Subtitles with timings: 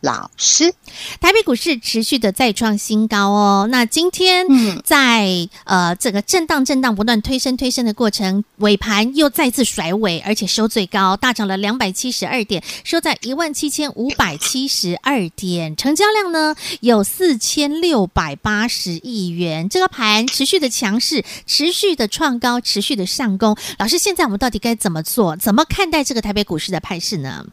[0.00, 0.72] 老师，
[1.20, 3.68] 台北股市持续的再创新高哦。
[3.70, 4.46] 那今天
[4.82, 5.26] 在、
[5.64, 19.68] 嗯、呃这个震荡震荡不断推升推升的过程，尾盘又再次甩尾，而且收最高，大涨了两百七十二点，收在一万七千五百七十二点，成交量呢有四千六百八十亿元。
[19.68, 23.56] 这个盘持续的强势，持续的创高，持续的上攻。
[23.78, 25.36] 老师，现在我们到底该怎么做？
[25.36, 27.44] 怎么看待这个台北股市的态势呢？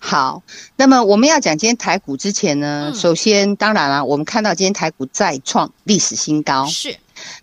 [0.00, 0.42] 好，
[0.76, 6.66] 那么我们要讲今天台股之前呢，嗯、首先当然啦、啊，我们看到今天台股再创历史新高。
[6.66, 6.96] 是，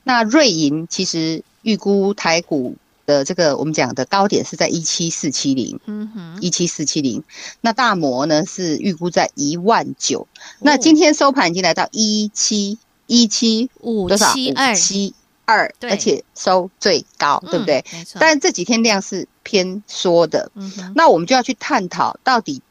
[0.04, 7.22] 那瑞银其实预估台股的这个我们讲的高点是在一七四七零，嗯哼，一七四七零。
[7.60, 10.28] 那大摩呢是预估在一万九，
[10.60, 14.32] 那今天收盘已经来到一七一七五多少？
[14.32, 17.84] 五七二，而且收最高，对不对？
[18.18, 19.28] 但这几天量是。
[19.46, 22.62] 偏说的，嗯，那我们就要去探讨到底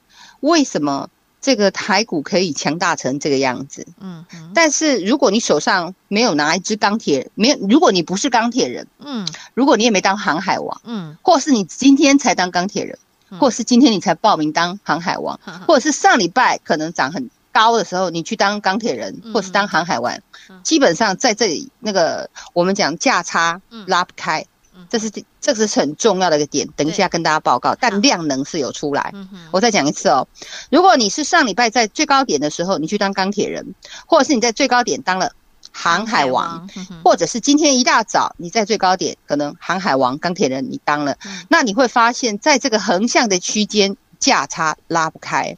[0.41, 1.09] 为什么
[1.41, 12.99] 这个台股可以强大成这个样子，嗯，但是如果你手上没有拿一支钢铁，没有，如果你不是钢铁人，嗯，如果你也没当航海王，嗯，或是你今天才当钢铁人，
[13.39, 20.19] 或是今天你才报名当航海王，或者是上礼拜可能涨很高的时候你去当钢铁人，或是当航海王，
[20.63, 24.45] 基本上在这里那个我们讲价差拉不开。
[24.91, 27.75] 这是这是很重要的一个点，等一下跟大家报告。
[27.81, 29.13] 但量能是有出来，
[29.51, 30.27] 我再讲一次哦。
[30.71, 33.75] 如果你是上礼拜在最高点的时候，你去当钢铁人，
[34.07, 35.33] 或者是你在最高点当了
[35.73, 36.69] 航海王，
[37.05, 41.17] 或者是今天一大早你在最高点可能航海王、钢铁人你当了，
[41.49, 45.57] 那你会发现在这个横向的区间价差拉不开。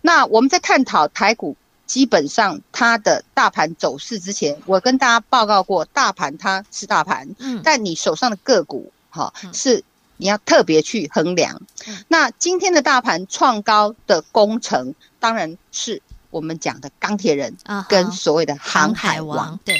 [0.00, 1.56] 那我们在探讨台股。
[1.92, 9.84] 基本上，它的大盘走势之前，我跟大家报告过，大盘它是大盘，嗯，但你手上的个股，哈，是
[10.16, 11.60] 你要特别去衡量。
[12.08, 17.54] 那今天的大盘创高的工程，当然是我们讲的钢铁人
[17.90, 19.78] 跟所谓的航海王，对，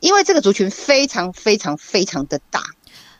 [0.00, 2.62] 因为这个族群非常非常非常的大。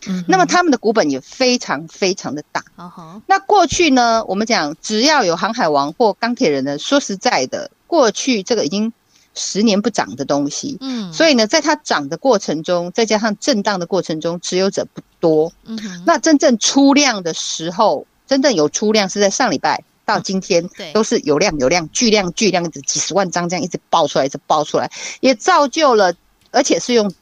[0.07, 2.63] 嗯，那么他们的股本也非常非常的大。
[2.77, 3.23] Uh.
[3.27, 8.93] 那过去呢，我们讲只要有航海王或钢铁人呢，说实在的，过去这个已经
[9.35, 10.77] 十年不涨的东西。
[10.81, 15.53] 嗯，所以呢，在它涨的过程中，再加上震荡的过程中，持有者不多。
[15.65, 26.15] 嗯，那真正出量的时候，真正有出量是在上礼拜到今天，对，都是有量有量，巨量巨量，的几十万张这样一直爆出来，一直爆出来，也造就了，
[26.51, 27.13] 而且是用。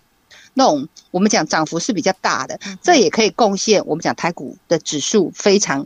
[0.57, 5.85] 那种我们讲涨幅是比较大的，这也可以贡献我们讲台股的指数非常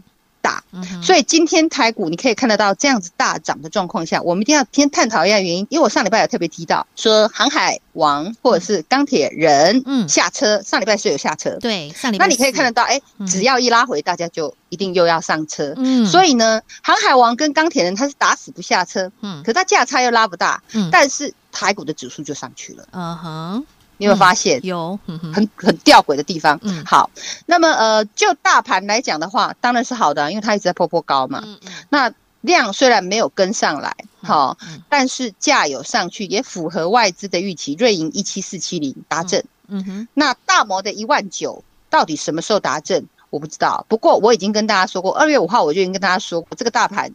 [0.49, 0.65] 大，
[1.03, 5.67] 所以今天台股你可以看得到这样子大涨的状况下，我们一定要先探讨一下原因。
[5.69, 12.27] 因为我上礼拜有特别提到说航海王或者是钢铁人，嗯，下车，上礼拜是有下车，对，上礼拜。
[12.27, 23.67] 那你可以看得到，哎，只要一拉回，大家就一定又要上车，嗯，所以呢，航海王跟钢铁人他是打死不下车，嗯，可他价差又拉不大，嗯，但是台股的指数就上去了，嗯哼。
[23.99, 26.59] 没有发现、嗯、有很很吊诡的地方？
[26.63, 27.11] 嗯，好，
[27.47, 31.43] 那么呃，就大盘来讲的话，当然是好的、啊，因为它一直在破破高嘛。
[31.45, 31.73] 嗯嗯。
[31.91, 34.57] 那量虽然没有跟上来，好，
[34.89, 37.75] 但是价有上去，也符合外资的预期。
[37.79, 40.09] 瑞银一七四七零达阵，嗯哼。
[40.15, 43.05] 那大摩的一万九到底什么时候达阵？
[43.31, 43.85] 我不知道。
[43.89, 47.13] 不过我已经跟大家说过，二月五号我就已经跟大家说过，这个大盘。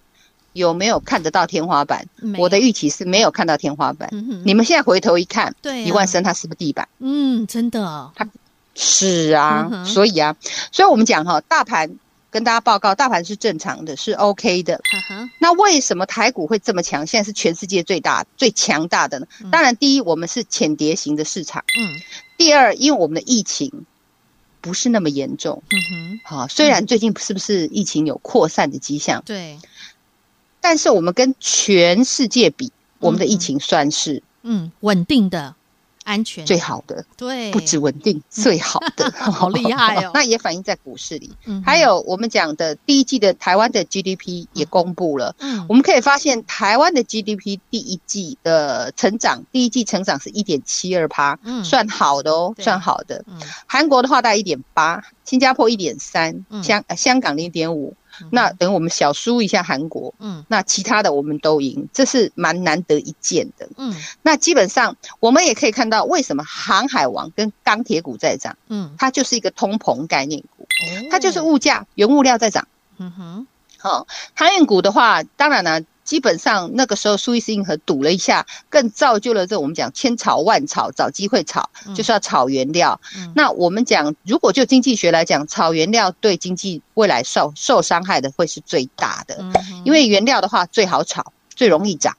[0.54, 2.08] 有没有看得到天花板？
[2.38, 4.10] 我的预期是没有看到天花板。
[4.12, 6.88] 嗯、你们现在回头一看，对、啊，一万三它是不是地板？
[7.00, 8.28] 嗯，真的、哦，它
[8.76, 9.68] 是啊。
[9.72, 10.36] 嗯、所以啊，
[10.72, 11.98] 所以我们讲哈，大盘
[12.30, 14.80] 跟大家报告，大盘是正常的，是 OK 的。
[15.40, 17.06] 那为什么台股会这么强？
[17.06, 19.28] 现在是全世界最大、最强大的呢？
[19.44, 21.64] 嗯、当然，第一，我们是浅碟型的市场。
[21.78, 22.00] 嗯。
[22.38, 23.86] 第二，因为我们的疫情
[24.62, 25.62] 不是那么严重。
[25.72, 26.20] 嗯哼。
[26.24, 29.22] 好，虽然最近是不是疫情有扩散的迹象？
[29.26, 29.58] 对。
[30.64, 35.56] 但是我们跟全世界比，我们的疫情算是嗯稳定的，
[36.06, 40.12] 安全最好的，对，不止稳定，最好的， 好厉害哦。
[40.16, 41.32] 那也反映在股市里。
[41.66, 53.26] 还有我们讲的第一季的台湾的 GDP 也公布了，嗯，我们可以发现台湾的 GDP 第一季的成长，第一季成长是一点七二趴，嗯，算好的哦，算好的。
[53.28, 53.38] 嗯。
[53.68, 57.94] 韩国的话大概一点八，新加坡一点三，香香港零点五。
[58.32, 70.68] 那等我们小输一下韩国，嗯，那其他的我们都赢，这是蛮难得一见的，嗯，那基本上我们也可以看到为什么航海王跟钢铁股在涨，嗯，它就是一个通膨概念股，
[71.12, 72.68] 它就是物价原物料在涨，
[72.98, 75.82] 嗯哼，好，航运股的话，当然呢。
[76.04, 83.00] 基本上那个时候，苏伊士运河堵了一下，更造就了这我们讲千炒万炒，找机会炒，就是要炒原料。
[83.18, 89.54] 嗯、那我们讲，如果就经济学来讲，炒原料对经济未来受受伤害的会是最大的，嗯、
[89.86, 92.16] 因为原料的话最好炒，最容易涨。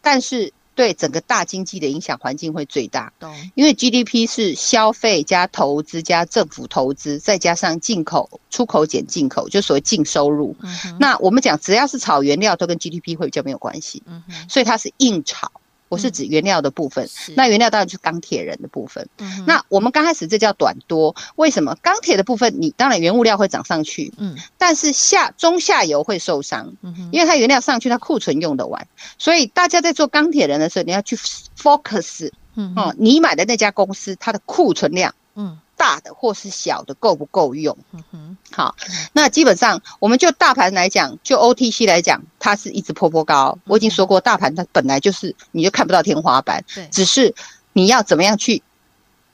[0.00, 0.52] 但是。
[0.74, 3.12] 对整个大经济的影响环境会最大，
[3.54, 10.56] 因为 GDP 是消费加投资加政府投资，再加上进口、出口减进口，就所谓净收入。
[10.60, 14.02] 嗯、哼那我们讲，只要是炒原料，都跟 GDP 会比较没有关系。
[14.06, 15.50] 嗯、哼所以它是硬炒。
[15.94, 19.08] 我是指原料的部分，嗯、那原料当然就是钢铁人的部分。
[19.18, 21.76] 嗯、那我们刚开始这叫短多，为什么？
[21.82, 28.86] 钢铁的部分，你当然原物料会涨上去，嗯，但是下中下游会受伤，嗯，因为它原料上去，它库存用得完，
[29.18, 31.16] 所以大家在做钢铁人的时候，你要去
[31.56, 32.30] focus，
[32.74, 35.58] 哦，你买的那家公司它的库存量，嗯。
[35.76, 37.76] 大的或是小的够不够用？
[37.92, 38.74] 嗯哼，好，
[39.12, 43.58] 那基本上我们就大盘来讲，就 OTC 来讲，它是一直破破高。
[43.66, 47.34] 我已经说过，大盘它本来就是你就看不到天花板，对，只是
[47.72, 48.62] 你要怎么样去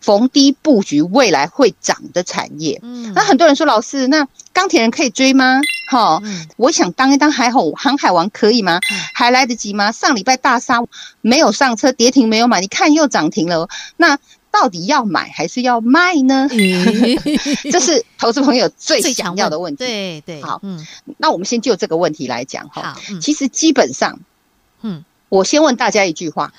[0.01, 2.81] 逢低布局未来会涨的产业。
[2.83, 5.61] 嗯，那很多人说老师，那钢铁人可以追吗？
[5.91, 6.23] 哈，
[6.57, 8.79] 我想当一当海吼航海王可以吗？
[9.13, 9.93] 还来得及吗？
[9.93, 10.79] 上礼拜大杀
[11.21, 14.19] 没有上车，跌停没有买，你看又涨停了，那。
[14.51, 16.49] 到底要买还是要卖呢？
[17.71, 19.85] 这是投资朋友最想要的问题。
[19.85, 20.87] 对对，好，嗯，
[21.19, 22.99] 那我们先就这个问题来讲哈。
[23.23, 24.19] 其实基本上，
[24.83, 26.53] 嗯，我先问大家一句话：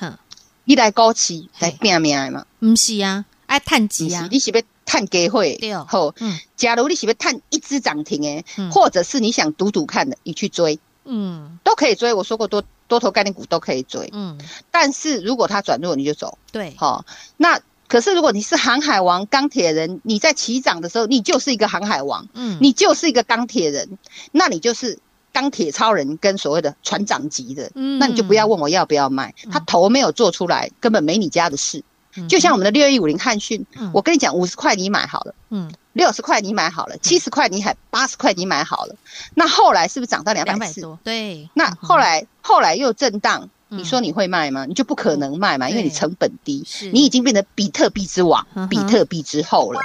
[0.66, 2.46] 一来高期来变命嘛？
[2.60, 4.28] 不是啊，爱探基啊？
[4.32, 5.58] 你是不是探机会？
[5.58, 5.86] 对哦。
[5.90, 12.14] 好，嗯，假如你是不是探一只涨停诶，或者是你想赌赌看的，你去追，嗯，都可以追。
[12.14, 14.40] 我说过多多头概念股都可以追，嗯，
[14.72, 16.38] 但是如果它转弱，你就走。
[16.54, 17.06] 对，好，
[17.36, 17.60] 那。
[17.92, 23.98] 可是，如果你是航海王、钢铁人，你在起涨的时候，你就是一个航海王，嗯，你就是一个钢铁人，
[24.32, 24.98] 那你就是
[25.34, 31.84] 钢铁超人跟所谓的船长级的，嗯，那你就不要问我要不要卖，他头没有做出来，根本没你家的事。
[32.30, 38.96] 就像我们的六一五零汉讯，我跟你讲，五十块你买好了，嗯，六十块你买好了，七十块你还八十块你买好了，
[39.36, 40.80] 那后来是不是涨到两百四？
[41.04, 43.50] 对，那后来后来又震荡。
[43.72, 44.66] 你说你会卖吗？
[44.66, 49.80] 你就不可能卖嘛，因为你成本低，你已经变成比特币之王、比特币之后了。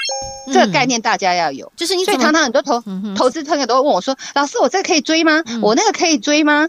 [0.52, 2.04] 这个概念大家要有，就是你。
[2.04, 2.82] 所以常常很多投
[3.16, 5.42] 投资朋友都会问我说：“老师，我这个可以追吗？
[5.60, 6.68] 我那个可以追吗？”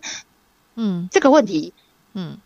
[0.76, 1.74] 嗯，这个问题，
[2.14, 2.38] 嗯，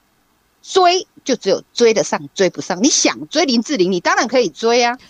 [0.62, 2.82] 追就只有追得上，追不上。
[2.84, 4.98] 你想追林志玲，你当然可以追啊，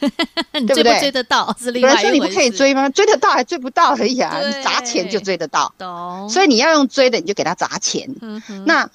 [0.53, 0.99] 对不对？
[0.99, 2.89] 追得到是另外说你不可以追吗？
[2.89, 4.39] 追得到还追不到而已啊！
[4.43, 5.73] 你砸钱就追得到。
[5.77, 6.29] 懂。
[6.29, 8.09] 所以你要用追的，你就给他砸钱。
[8.65, 8.89] 那。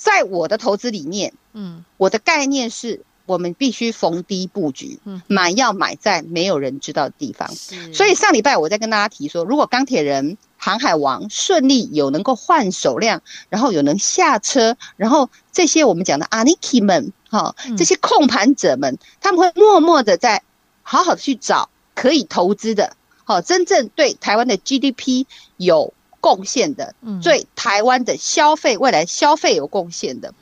[0.00, 7.50] 在我的投资理念，嗯，我的概念是我们必须逢低布局，嗯，买要买在没有人知道的地方。
[7.92, 13.20] 所以上礼拜我在跟大家提说，如果钢铁人、航海王顺利有能够换手量，
[13.50, 20.42] 然后有能下车，然后这些我们讲的阿尼基们，哈，这些控盘者们，他们会默默的在
[20.82, 25.26] 好好的去找可以投资的，好，真正对台湾的 GDP
[25.58, 25.92] 有。
[26.20, 30.32] 贡献的，对台湾的消费未来消费有贡献的，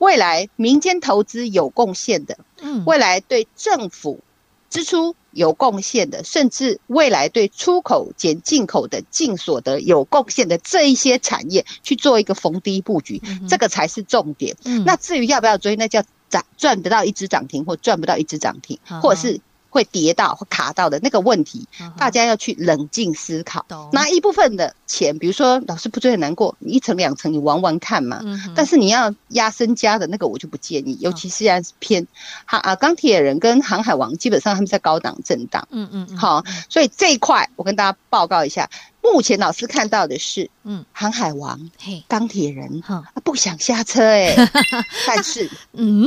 [0.00, 2.36] 未来民间投资有贡献的，
[2.84, 4.20] 未来对政府
[4.68, 14.56] 支出有贡献的，甚至未来对出口减进口的净所得有贡献的这一些产业去做一个逢低布局，这个才是重点。
[14.84, 19.40] 那至于要不要追，那叫涨赚得到一只涨停或赚不到一只涨停，或者是。
[19.70, 23.64] 会跌到或卡到的那个问题，大家要去冷静思考。
[23.92, 28.20] 拿一部分的钱，比如说老师不追很难过，你一层两层你玩玩看嘛。
[28.54, 30.98] 但是你要压身家的那个，我就不建议。
[31.00, 32.06] 尤其是现在是偏
[32.44, 35.66] 航啊钢铁人跟航海王，基本上他们在高档震荡。
[35.70, 36.16] 嗯嗯。
[36.16, 38.68] 好，所以这一块我跟大家报告一下，
[39.00, 41.70] 目前老师看到的是，嗯，航海王、
[42.08, 44.34] 钢铁人，哈，不想下车哎。
[45.06, 46.06] 但是，嗯，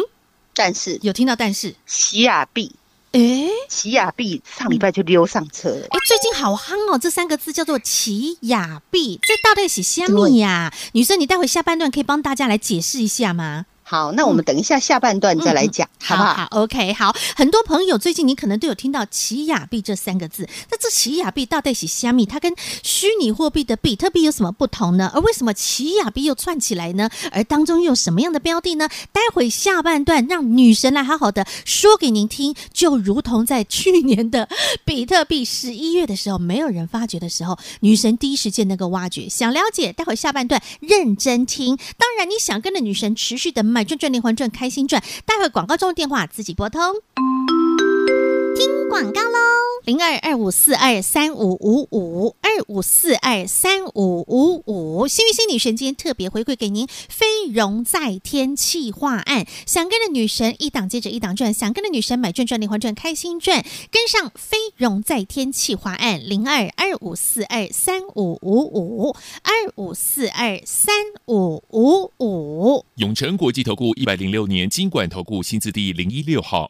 [0.53, 2.75] 但是有听到但是，喜亚币。
[3.13, 5.86] 诶，奇亚币上礼拜就溜上车了。
[5.89, 10.74] 哎，最近好夯哦，这三个字叫做奇亚币，这到底是虾米呀？
[10.93, 13.67] 女生，你待会下半段可以帮大家来解释一下吗？
[13.84, 16.34] 好，那我们等一下下半段再来讲，嗯、好不好？
[16.34, 17.13] 好，OK，好。
[17.36, 22.25] 很多朋友最近你可能都有听到“奇亚币”这三个字，那这“奇亚币”到底是虾米？
[22.25, 25.12] 它跟虚拟货币的比特币有什么不同呢？
[25.13, 27.10] 而为什么“奇亚币”又串起来呢？
[27.32, 28.88] 而当中又有什么样的标的呢？
[29.12, 32.56] 待会下半段让女神来好好的说给您听。
[32.72, 34.48] 就如同在去年的
[34.86, 39.28] 比特币十一月的时候，没有人发觉的时候，女神第一时间能够挖掘。
[39.28, 41.78] 想了解，待会下半段认真听。
[41.98, 46.82] 当然，你想跟着女神持续的买赚赚连环赚开心赚，待会广告中的电话自己拨通。
[48.55, 49.39] 听广告喽，
[49.83, 70.93] 零二二五四二三五五五二五四二三五五五，幸运星女神今天特别回馈给您，飞荣在天气化案，想跟着女神一档接着一档赚，想跟着女神买赚赚连环赚开心赚，跟上飞荣在天气划案，零二二五四二三五五五二五四二三
[71.25, 76.69] 五五五，永诚国际投顾一百零六年金管投顾新字第零一六号。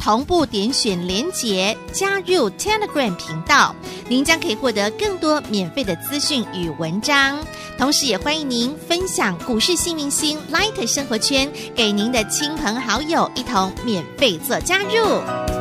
[0.00, 3.74] 同步点选连结加入 Telegram 频道，
[4.08, 7.38] 您将可以获得更多免费的资讯与文章。
[7.76, 15.59] 同时，也欢迎您分享股市幸运星 Light 生活圈给您的亲朋好友，一同免费做加入。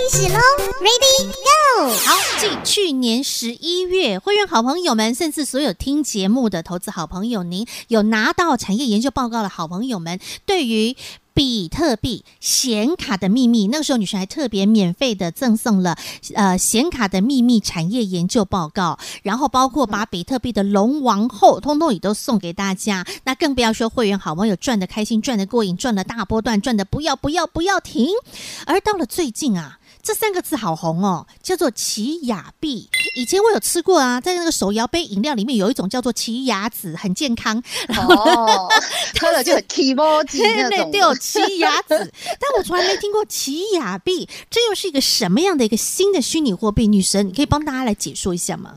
[0.00, 0.38] 目开始喽
[0.80, 1.90] ，Ready Go！
[2.06, 10.96] 好，继去年十一月，会员好朋友们，甚至所有听节目的投资好朋友，您有拿到产业研究报告的好朋友们，对于。
[11.32, 15.96] 比特币显卡的秘密，那个时候女神还特别免费的赠送了
[16.34, 28.08] 呃显卡的秘密产业研究报告，然后包括把比特币的龙王后通通也都送给大家，那更不要说会员好朋友赚的开心，赚的过瘾，赚的大波段，赚的不要不要不要停，
[28.66, 29.78] 而到了最近啊。
[30.02, 32.88] 这三个字好红哦，叫做奇亚币。
[33.16, 37.62] 以前我有吃过啊，在那个手摇杯饮料里面有一种叫做奇亚籽，很健康。
[37.88, 38.68] 哦，
[39.20, 40.90] 喝了就很 kimochi 那种。
[40.92, 46.86] 对，奇亚籽，但我从来没听过奇亚币，这又是一个什么样的一个新的虚拟货币？
[46.86, 48.74] 女神，你可以帮大家来解说一下吗？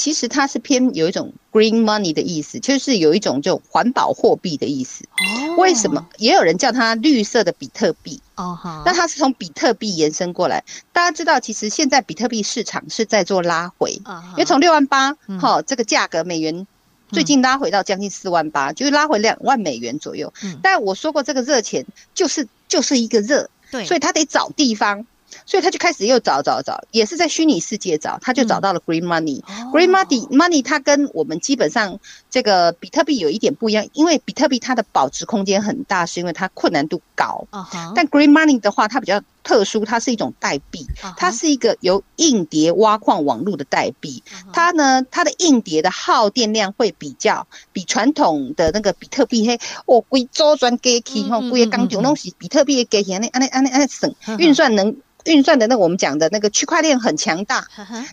[0.00, 5.04] 其实它是偏有一种 green money 的意思，就是有一种这种环保货币的意思。
[5.04, 8.18] 哦，为什么也有人叫它绿色的比特币？
[8.36, 10.64] 哦，好，那它是从比特币延伸过来。
[10.94, 16.66] 大家知道，其实现在比特币市场是在做拉回，哦、因为从六万八，哈，这个价格美元
[17.12, 20.32] 最近拉回到将近四万八，就是拉回两万美元左右。
[20.42, 25.04] 嗯，但我说过，这个热钱就是就是一个热，对，所以它得找地方。
[25.46, 29.42] 所以他就开始又找找找，也是在虚拟世界找，他就找到了 green money。
[29.48, 31.98] 嗯、green money money 它跟我们基本上
[32.30, 37.46] 这个比特币有一点不一样，因为比特币它的保值空间很大，是因为它困难度高。
[37.50, 44.22] 嗯、但 green money 的话，它比较特殊，它是一种代币，它是一个由硬碟挖矿网络的代币。
[44.52, 54.96] 它呢，它的硬碟的耗电量会比较比传统的那个比特币嘿，哦，贵周转给起吼，贵的钢条东西，比特币给起安尼安尼安尼安尼省运算能。
[55.26, 57.68] 运算的那个我们讲的那个区块链很强大，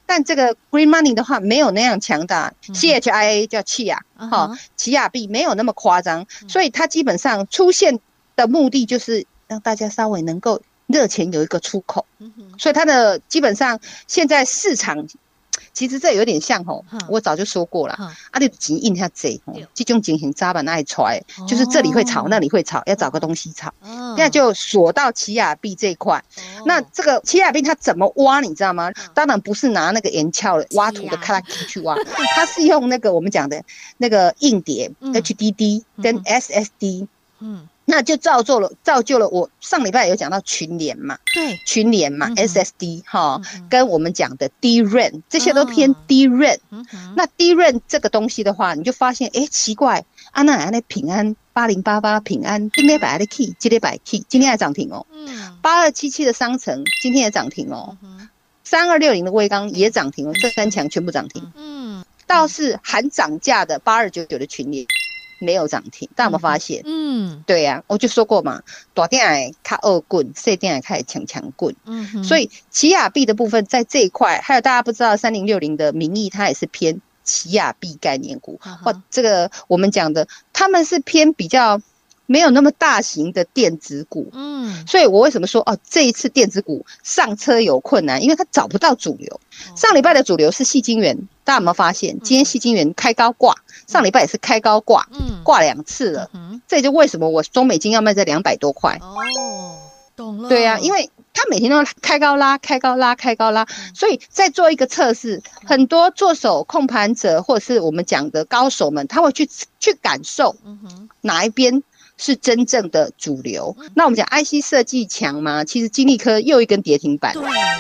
[0.06, 8.02] 但这个 Green Money 的话没有那样强大，CHIA 叫奇亚，哈，奇亚币没有那么夸张，所以它基本上出现
[8.36, 12.06] 的目的就是让大家稍微能够热钱有一个出口，
[12.58, 15.08] 所以它的基本上现在市场。
[15.74, 17.94] 其实这有点像吼，我早就说过了，
[18.32, 19.40] 啊，你钱印下这
[19.84, 26.24] 种情形扎板那里出来，就是这里会炒，那里会炒，要找个东西炒，现在就锁到奇亚币这一块。
[26.66, 28.92] 那这个奇亚币它怎么挖，你知道吗？
[29.14, 31.96] 当然不是拿那个盐锹挖土的卡拉机去挖，
[32.36, 33.64] 它是用那个我们讲的
[33.98, 37.08] 那个硬碟 HDD 跟 SSD，
[37.40, 37.68] 嗯。
[37.90, 46.86] 那就造就了，造就了我上礼拜有讲到群联嘛，对，群联嘛、嗯、，SSD 哈，嗯、跟我们讲的 DRAM 这些都偏 DRAM、哦。
[47.16, 55.08] 那 DRAM 这个东西的话，你就发现，哎、欸，奇怪，安娜安那平安八零八八平安今天摆的 key，今天摆 key，今天还涨停哦。
[55.14, 55.58] 嗯。
[55.62, 57.98] 八二七七的商城今天也涨停哦。
[58.66, 61.50] 三二六零的威刚也涨停哦，这三强全部涨停。
[61.56, 62.04] 嗯。
[62.26, 64.86] 倒是含涨价的八二九九的群联。
[65.40, 66.82] 没有涨停，但我有没有发现？
[66.86, 68.62] 嗯，对呀、啊，我就说过嘛，
[68.94, 71.76] 大点爱卡二棍，小点爱开强强棍。
[71.86, 81.82] 嗯哼，所以奇亚币的部分在这一块，还有大家不知道三零六零的名义，它也是偏奇亚币概念股，或、这个我们讲的，他们是偏比较
[82.28, 89.40] 没有那么大型的电子股，嗯，所以我为什么说哦，这一次电子股上车有困难，因为它找不到主流。
[89.76, 92.20] 上礼拜的主流是细晶圆，大家有没有发现？
[92.20, 93.56] 今天细晶圆开高挂，
[93.88, 99.00] 上礼拜也是开高挂，嗯，挂两次了，嗯，这也就为什么我中美金要卖在两百多块。
[99.02, 99.78] 哦，
[100.16, 100.50] 懂了。
[100.50, 103.66] 对呀，因为它每天都开高拉，开高拉，开高拉，
[103.96, 110.58] 所以在做一个测试，很多做手控盘者或者是我们讲的高手们，他会去去感受，
[111.22, 111.82] 哪一边。
[112.18, 113.76] 是真正的主流。
[113.96, 115.64] 那我们讲 IC 设计强吗？
[115.64, 117.34] 其实金立科又一根跌停板，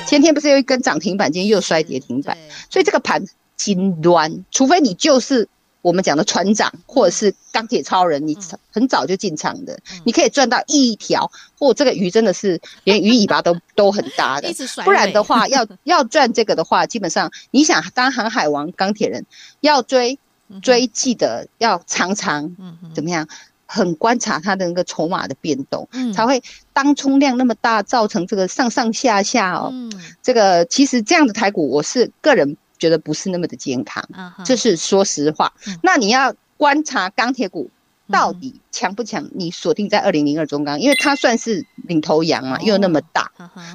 [0.07, 2.37] 前天不是又一根涨停板，今天又摔跌停板，
[2.69, 3.23] 所以这个盘
[3.55, 5.47] 金端，除非你就是
[5.81, 8.37] 我们讲的船长或者是钢铁超人，你
[8.71, 14.49] 很早就进场的，你可以赚到一条，或这个鱼真的是连鱼尾巴都 都很搭的，
[14.85, 19.25] 不然的话要 要赚这个的话，基本上你想当航海王钢铁人
[19.61, 20.19] 要追
[20.61, 22.55] 追，记得要常常
[22.93, 23.27] 怎么样？
[23.67, 26.41] 很观察它的那个筹码的变动，嗯，才会
[26.73, 29.69] 当冲量那么大，造成这个上上下下哦。
[29.71, 29.91] 嗯，
[30.23, 35.53] 这个其实这样的台股，我是个人觉得不是那么的健康，嗯，这是说实话。
[35.67, 37.69] 嗯，那你要观察钢铁股。
[38.09, 39.29] 到底强不强？
[39.33, 43.31] 你锁定在二零零二中钢，因为它算是领头羊嘛，又那么大。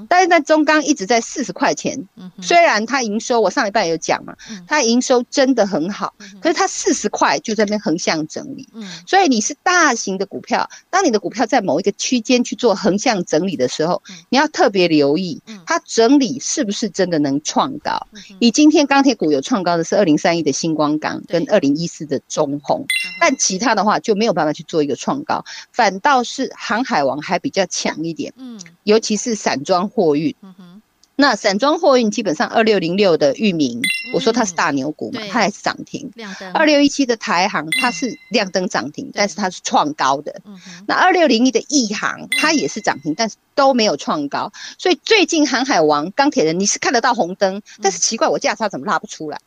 [0.09, 2.09] 但是在中钢一直在四十块钱，
[2.41, 4.35] 虽然它营收，我上礼拜有讲嘛，
[4.67, 8.69] 它营收真的很好，可是它四十块就在那边横向整理。
[9.07, 18.07] 所以你是大型的股票，当你的股票在某一个区间去做横向整理的时候，你要特别留意它整理是不是真的能创高。
[18.39, 22.87] 以今天钢铁股有创高的是二零三一的星光钢跟二零一四的中红，
[23.21, 24.13] 但其他的话就。
[24.23, 30.83] 没有办法去做一个创高，反倒是航海王还比较强一点，嗯，尤其是散装货运，嗯哼。
[31.15, 33.83] 那散装货运基本上二六零六的域名，
[34.15, 36.11] 我说它是大牛股嘛，它还是涨停。
[36.55, 40.41] 二六一七的台航，它是亮灯涨停，但是它是创高的。
[40.87, 44.51] 那二六零一的亿航，它也是涨停，但是都没有创高。
[44.79, 49.39] 所以最近航海王钢铁人，你是看得到红灯，但是奇怪，我价差怎么拉不出来？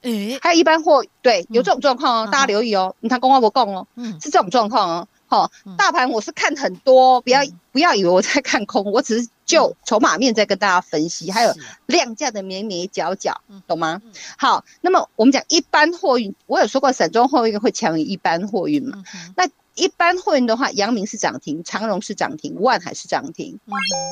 [0.41, 2.95] 还有一般货，对，有这种状况哦，大家留意哦。
[2.99, 3.87] 你看公话不供哦，
[4.21, 5.07] 是这种状况哦。
[5.35, 7.41] 好，大盘我是看很多，不要
[7.73, 11.53] 不要以为我在看空， 我只是就筹码面在跟大家分析，还有
[11.87, 14.01] 量价的眉眉角角，懂吗？
[14.37, 19.03] 好，那么我们讲一般货运，我有说过散装货运会强于一般货运嘛？
[19.35, 23.59] 那一般货运的话，阳明是涨停，长荣是涨停，万海是涨停，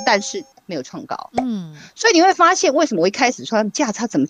[0.05, 1.29] 但是没有创高。
[1.37, 4.27] 嗯，所以你会发现为什么我一开始说价差怎么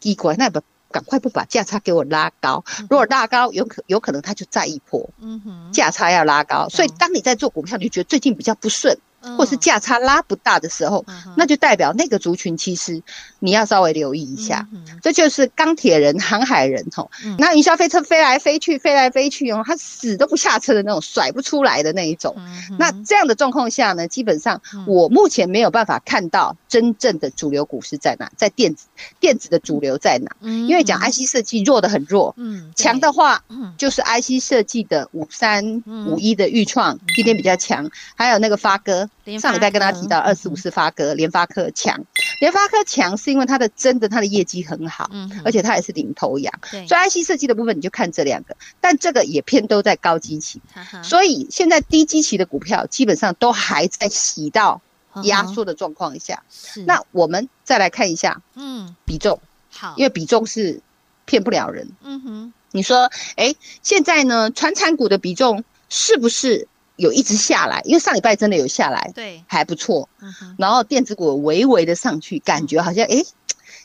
[0.00, 0.34] 奇怪？
[0.36, 0.62] 那不。
[0.92, 8.96] 赶快不把价差给我拉高，如果拉高，有可有可能它就再一波，嗯哼，价差要拉高，所以当你在做股票，你就觉得最近比较不顺。
[9.36, 11.04] 或是价差拉不大的时候，
[11.36, 13.02] 那就代表那个族群其实
[13.38, 14.66] 你要稍微留意一下。
[15.00, 22.36] 这就是钢铁人、航海人吼，那云霄飞车飞来飞去、飞来飞去哦，他死都不下车的那种，甩不出来的那一种。
[22.78, 28.86] 那这样的状况下呢，基本上我目前没有办法看到真正的主流股市在哪，在电子
[29.20, 30.36] 电子的主流在哪？
[30.68, 32.34] 因为讲 IC 设计弱的很弱，
[32.74, 33.42] 强的话
[33.76, 39.08] 就是 IC 设计的五三五一的预创今天比较强，还有那个发哥。
[39.38, 42.04] 上礼拜跟大家提到二十五四发哥，联发科强，
[42.40, 45.08] 联发科强是因为它的真的它的业绩很好，
[45.44, 46.52] 而且它也是领头羊，
[46.88, 50.60] 所以 IC 设计的部分你就看这两个，但这个也偏都在高基期，
[51.04, 54.80] 所以现在低基期的股票基本上都还在洗到
[55.22, 56.42] 压缩的状况下，
[56.84, 60.80] 那我们再来看一下，嗯，比重好，因为比重是
[61.26, 66.66] 骗不了人，嗯哼，你说，哎，现在呢，传产股的比重是不是？
[66.96, 70.08] 有一直下来，因为上礼拜真的有下来，对，还不错。
[70.20, 73.26] 嗯、然后电子股微微的上去，感觉好像哎、嗯，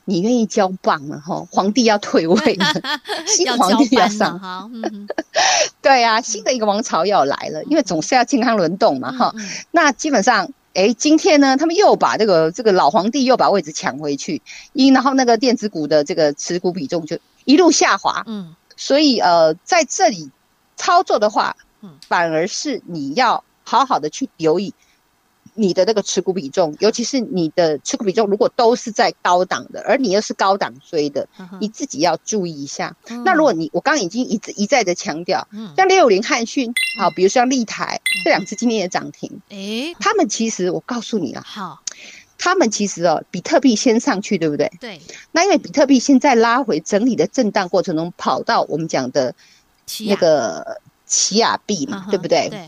[0.06, 1.48] 你愿意交棒了哈？
[1.50, 2.66] 皇帝要退位了，
[3.26, 4.70] 新皇帝要上。
[5.82, 9.34] 对啊，新的一个王朝要来了，嗯、因为总是要健康轮动嘛哈。
[9.72, 14.42] 那基本上，哎，今天呢，他们又把这个这个老皇帝又把位置抢回去，
[14.74, 18.24] 因然后那个电子股的这个持股比重就一路下滑。
[18.28, 20.30] 嗯，所以呃，在这里
[20.76, 21.56] 操作的话。
[22.08, 24.74] 反而是你要好好的去留意
[25.54, 31.28] 你的那个持股比重，尤其是你的持股比重如果都是在高档的，而你又是高档追的，
[31.60, 32.96] 你自己要注意一下。
[33.26, 41.82] 那如果你我刚刚已经一一再的强调，像六零汉讯，好，比如像立台这两只今天也涨停，诶，他们其实我告诉你啊，好，
[42.38, 44.72] 他们其实哦比特币先上去，对不对？
[44.80, 45.02] 对。
[45.32, 49.34] 那因为比特币现在拉回整理的震荡过程中，跑到我们讲的
[50.06, 50.80] 那个。
[51.08, 52.50] 奇亚币嘛，uh 对不对？
[52.50, 52.68] 对。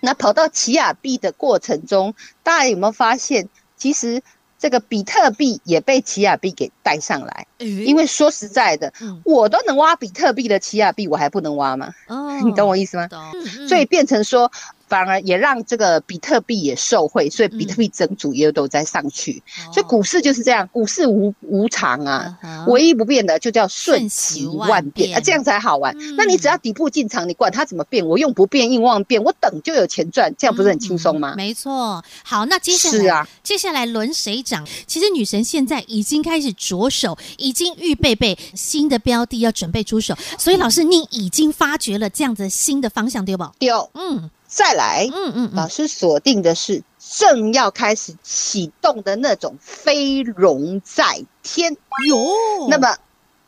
[0.00, 4.22] 那跑到奇亚币的过程中，大家有没有发现，其实
[4.58, 7.46] 这个比特币也被奇亚币给带上来？
[7.58, 11.90] 嗯、因为说实在的，嗯、我都能挖比特币的奇亚币，我还不能挖吗？
[12.08, 13.08] 哦， 你懂我意思吗？
[13.08, 13.22] 懂。
[13.66, 14.52] 所以变成说，
[14.86, 19.42] 反而也让这个比特币也受惠，所以比特币整组也都在上去。
[19.58, 25.94] 嗯、所以股市就是这样，股市无无常啊，哦、唯一不变的就叫瞬息万变，啊，这样才好玩。
[25.98, 31.34] 嗯、那你只要底部进场，你管它怎么变，我用不变应万变，我等就有钱赚，这样不是很轻松吗？
[31.34, 32.02] 嗯、没错。
[32.22, 34.66] 好，那接下来是啊，接下来轮谁涨？
[34.86, 40.14] 其实女神现在已经开始着手，已经预备备新的标的要准备出手。
[40.38, 43.44] 所以老师，你已经发掘了这样子新的方向，对不？
[43.58, 44.30] 对，嗯。
[44.54, 51.76] 再来，嗯嗯，老师锁定的是正要开始启动的那种飞龙在天。
[52.08, 52.68] 哟。
[52.68, 52.96] 那么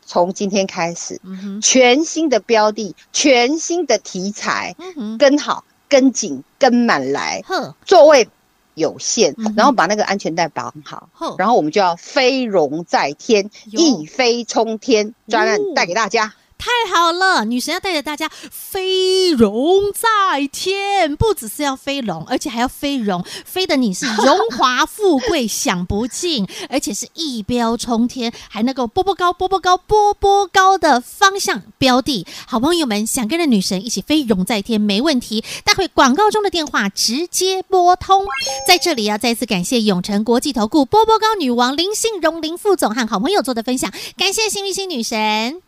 [0.05, 1.21] 从今天开始，
[1.63, 4.75] 全新的标的，全新的题材，
[5.17, 7.41] 跟好、跟紧、跟满来，
[7.85, 8.29] 座位
[8.75, 16.35] 有限，然后把那个安全带绑好，然后我们就要飞龙在天，一飞冲天，专案带给大家。
[16.59, 32.27] 太好了，女神要带着大家飞龙在天，不只是要飞龙，而且还要飞龙，飞的你是荣华富贵享不尽，而且是一飙冲天，还能够波波高、波波高、波波高的方向标的。
[32.47, 38.27] 好朋友们想跟着女神一起飞龙在天，没问题，待会广告中的电话直接拨通。
[38.67, 45.66] 在这里要再次感谢永诚国际投顾波波高女王林信荣林副总和好朋友做的分享，感谢幸运星女神。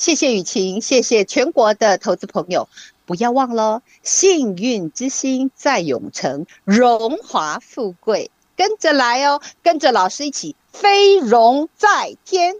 [0.00, 2.70] 谢谢雨晴，谢谢全国的投资朋友，
[3.04, 12.54] 不要忘了，幸运之星在永城，荣华富贵跟着来哦，跟着老师一起飞荣在天。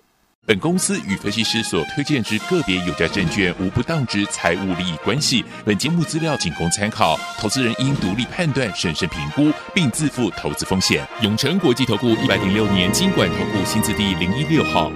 [0.45, 11.09] 本公司与分析师所推荐之个别有价证券无不当之财务利益关系，本节目资料仅供参考，投资人应独立判断、审慎评估，并自负投资风险。
[11.23, 14.93] 永城国际投顾一百零六年金管投顾新字第零一六号。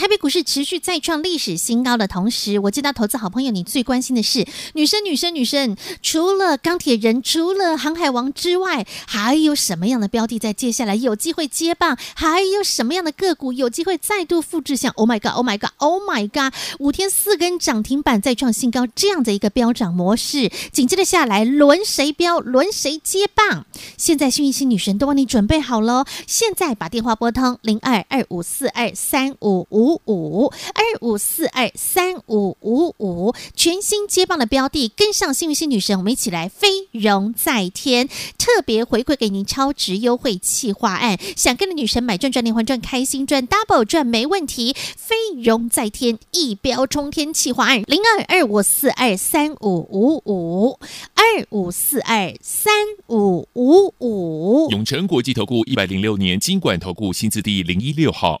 [0.00, 11.98] 台北股市持续再创历史新高的同时，我知道投资好朋友你最关心的是女生、女生、女生，除了钢铁人、除了航海王之外，还有什么样的标的在接下来有机会接棒？
[12.14, 20.50] 还有什么样的个股有机会再度复制像 Oh my God, Oh my God, Oh my God，五天四根涨停板再创新高这样的一个飙涨模式？
[20.72, 22.40] 紧接着下来轮谁飙？
[22.40, 23.66] 轮谁接棒？
[23.98, 29.89] 现在幸运星女神都帮你准备好了，现在把电话拨通零二二五四二三五五。
[29.90, 50.78] 五五二五四二三五五五，全新接棒的标的，跟上幸运星女神，我们一起来飞荣在天，特别回馈给您超值优惠企划案，想跟着女神买赚赚连环赚，开心赚 double 赚没问题，飞荣在天一标冲天企划案零二二五四二三五五五
[51.14, 52.72] 二五四二三
[53.08, 58.40] 五五五，永诚国际投顾一百零六年金管投顾新字第零一六号。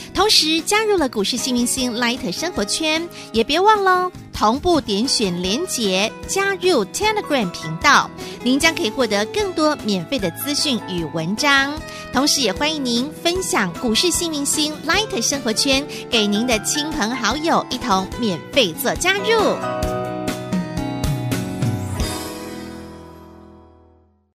[0.13, 8.09] 同时加入了股市新明星 Light 生活圈，也别忘了同步点选连结加入 Telegram 频道，
[8.43, 11.73] 您将可以获得更多免费的资讯与文章。
[12.13, 20.00] 同时也欢迎您分享股市新明星 Light 生活圈给您的亲朋好友，一同免费做加入。